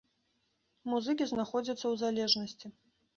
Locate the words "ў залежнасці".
1.87-2.67